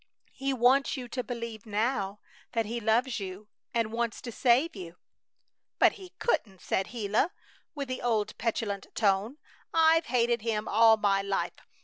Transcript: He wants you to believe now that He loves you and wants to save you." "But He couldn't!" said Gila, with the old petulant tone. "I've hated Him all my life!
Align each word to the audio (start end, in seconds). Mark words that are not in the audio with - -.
He 0.31 0.51
wants 0.51 0.97
you 0.97 1.07
to 1.09 1.23
believe 1.23 1.67
now 1.67 2.21
that 2.53 2.65
He 2.65 2.79
loves 2.79 3.19
you 3.19 3.49
and 3.71 3.91
wants 3.91 4.19
to 4.21 4.31
save 4.31 4.75
you." 4.75 4.97
"But 5.77 5.91
He 5.91 6.13
couldn't!" 6.17 6.59
said 6.59 6.87
Gila, 6.89 7.29
with 7.75 7.87
the 7.87 8.01
old 8.01 8.35
petulant 8.39 8.87
tone. 8.95 9.37
"I've 9.75 10.05
hated 10.07 10.41
Him 10.41 10.67
all 10.67 10.97
my 10.97 11.21
life! 11.21 11.53